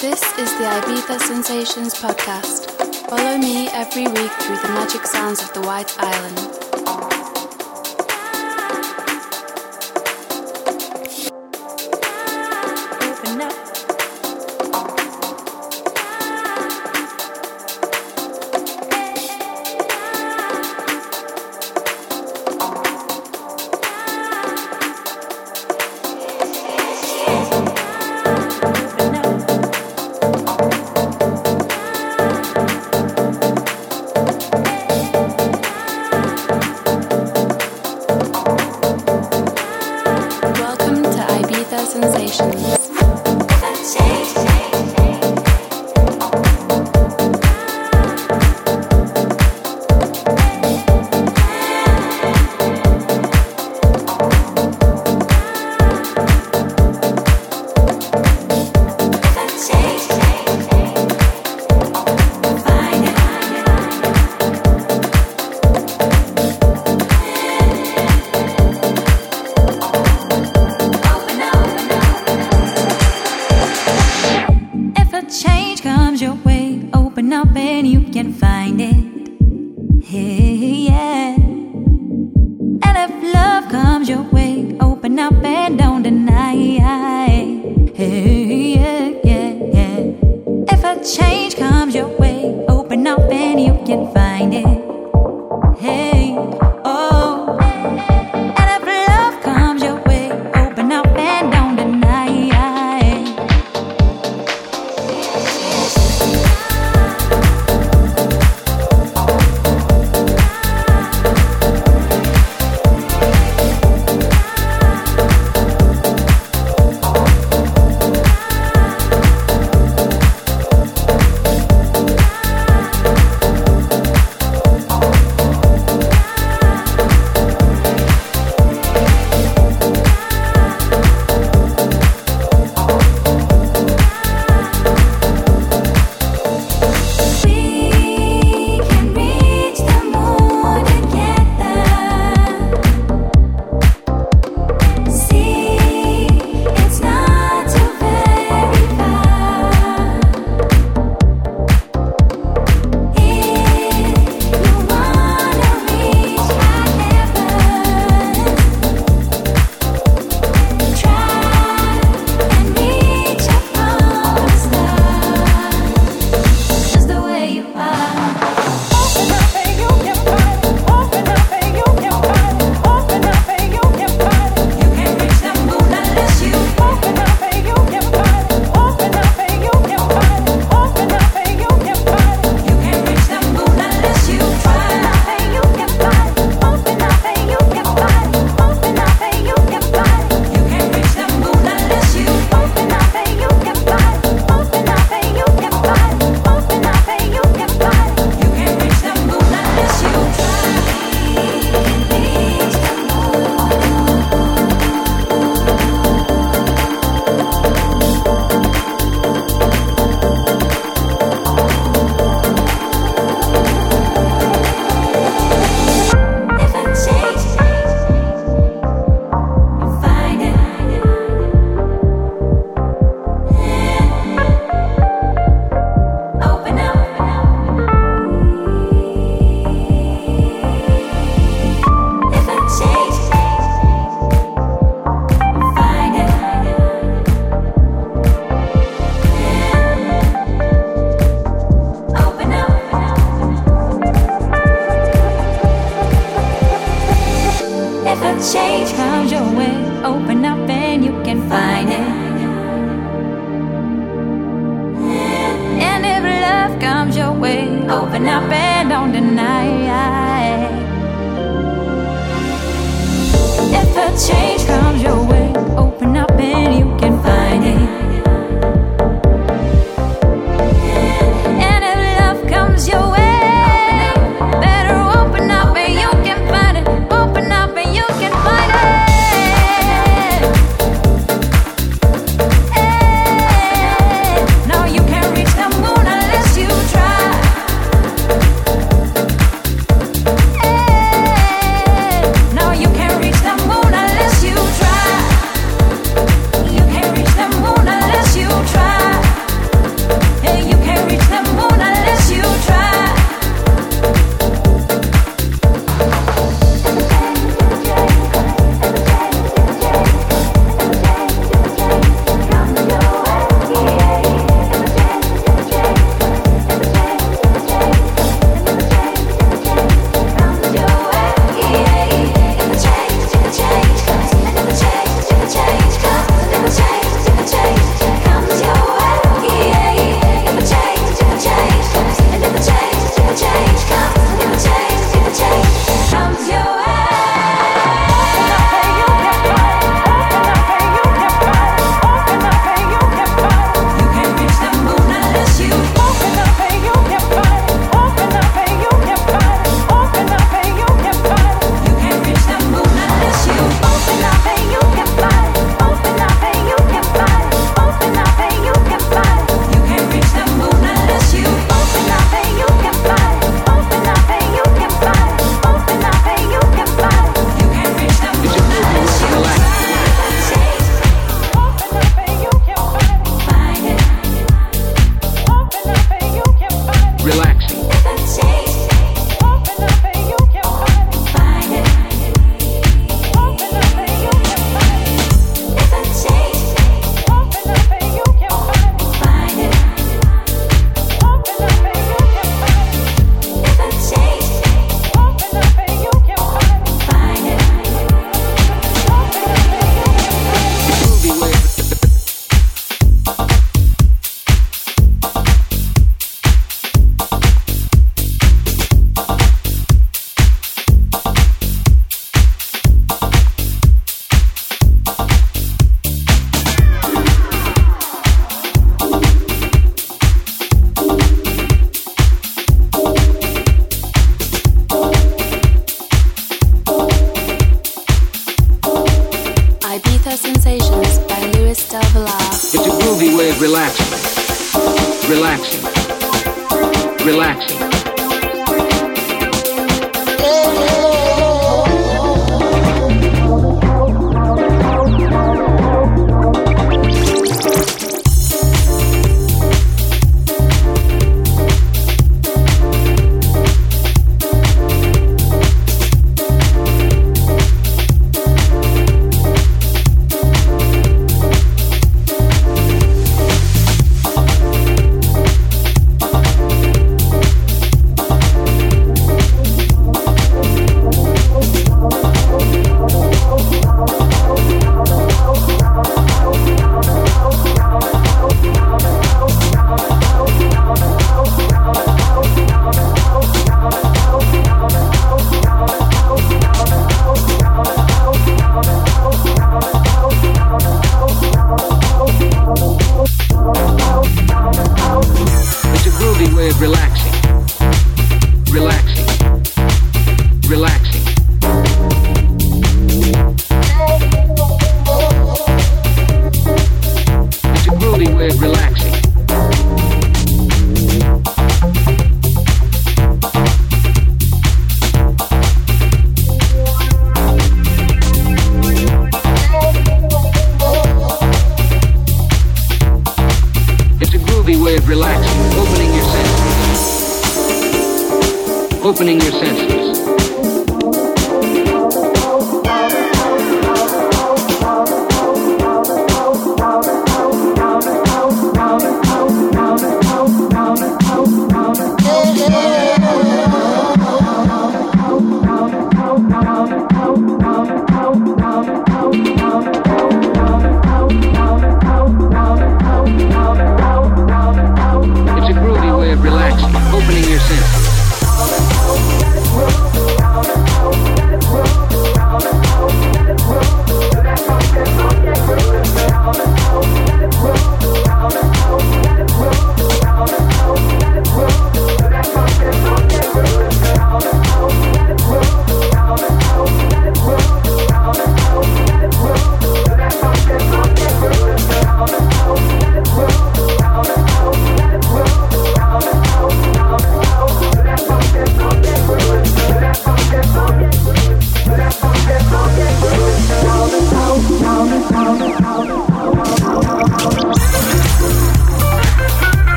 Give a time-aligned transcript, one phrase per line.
[0.00, 2.70] This is the Ibiza Sensations podcast.
[3.10, 6.57] Follow me every week through the magic sounds of the White Island.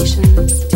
[0.00, 0.73] sensations.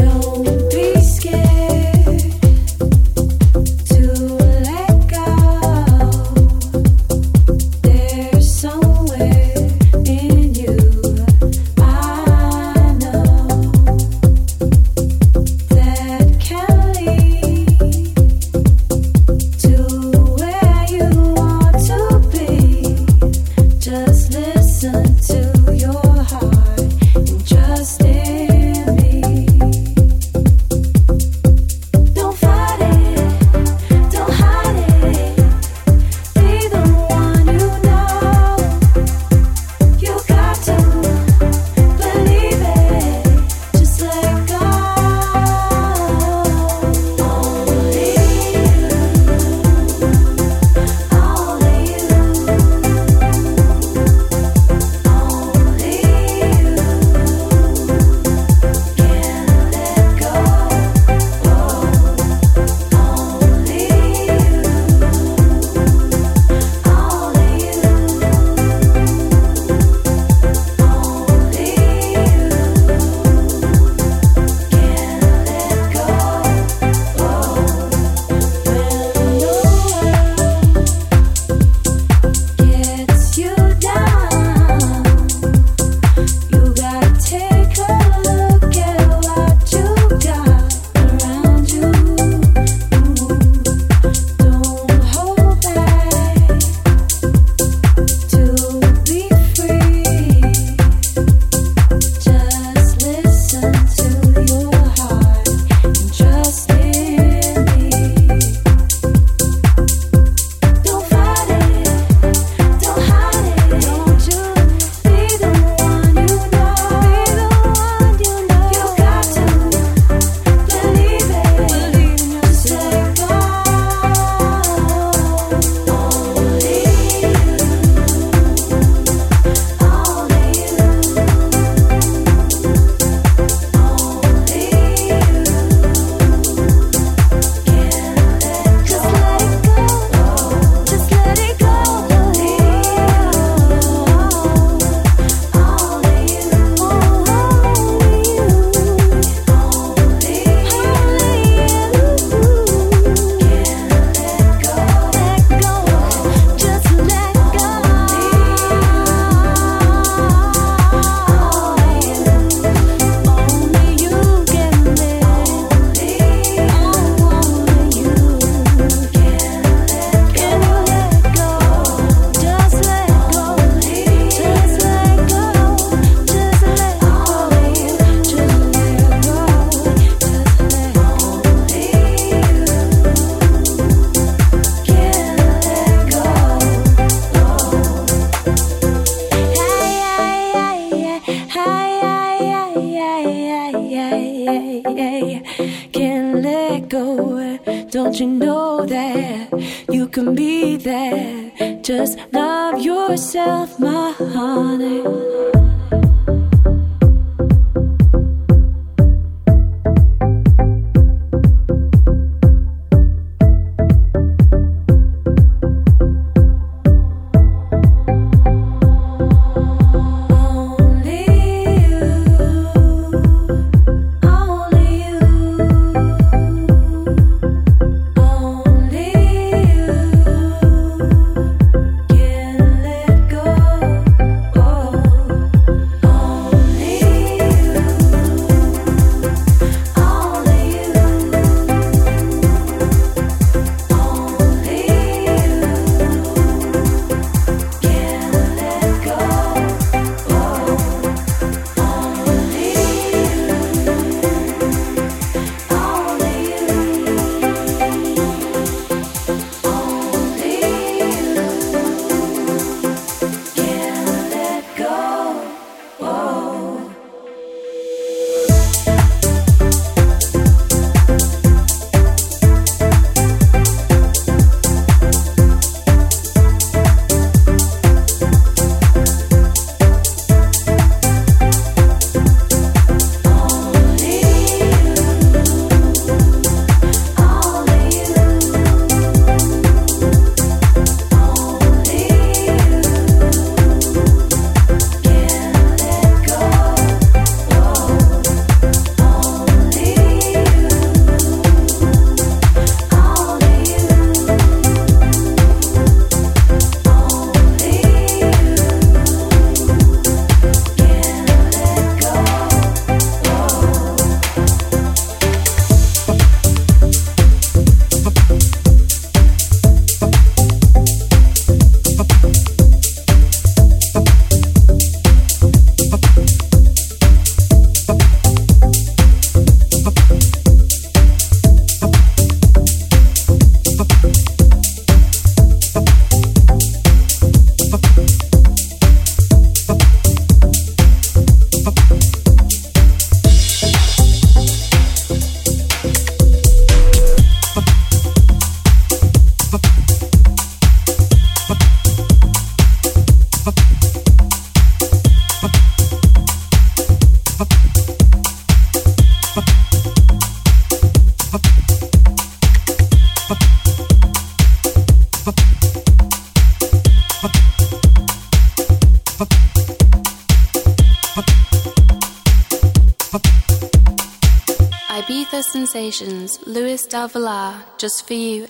[377.76, 378.46] Just for you.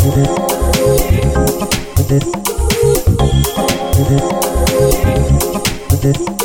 [0.00, 0.16] To
[6.02, 6.39] make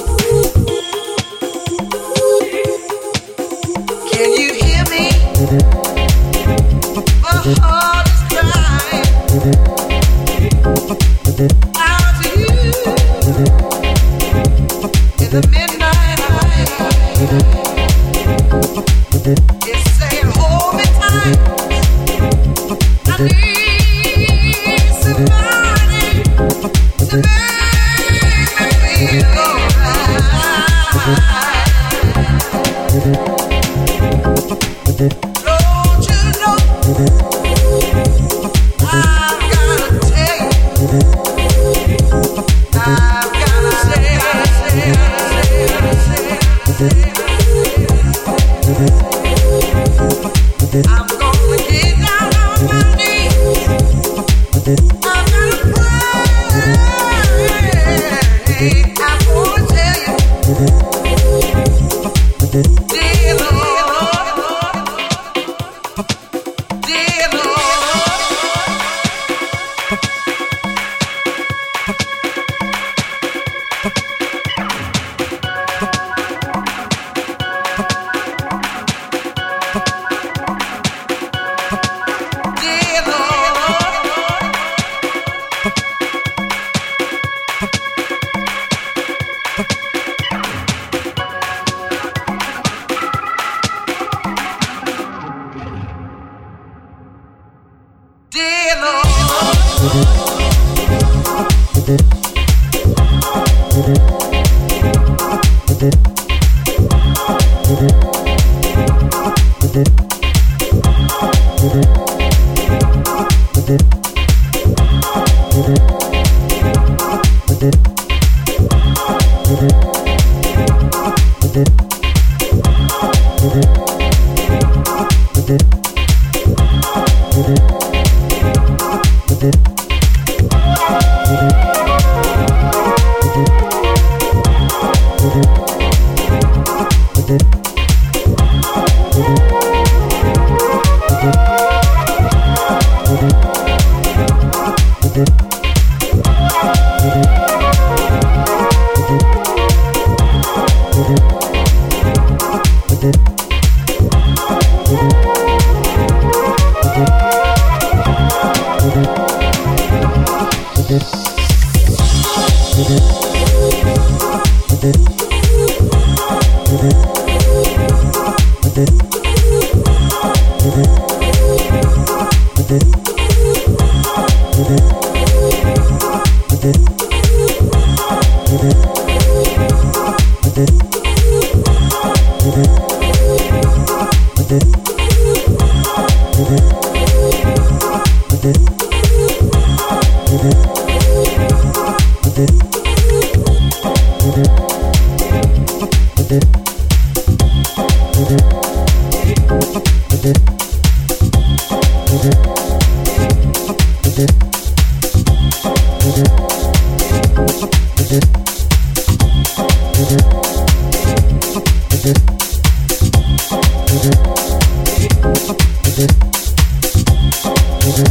[217.95, 218.09] Thank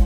[0.00, 0.05] you.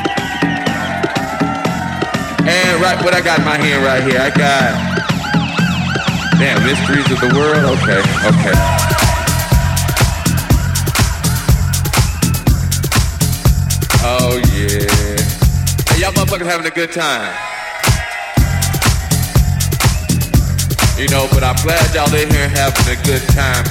[2.43, 4.73] And right, what I got in my hand right here, I got,
[6.39, 7.77] damn, mysteries of the world.
[7.77, 8.55] Okay, okay.
[14.03, 14.89] Oh yeah.
[15.87, 17.31] Hey, y'all motherfuckers having a good time.
[20.97, 23.63] You know, but I'm glad y'all in here having a good time